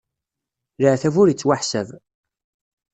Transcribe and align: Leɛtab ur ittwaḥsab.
Leɛtab 0.81 1.15
ur 1.21 1.27
ittwaḥsab. 1.29 1.87